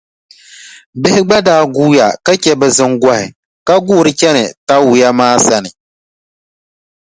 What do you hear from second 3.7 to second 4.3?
guuri